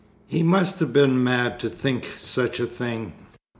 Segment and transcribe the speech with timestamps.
[0.25, 3.13] He must have been mad to think such a thing.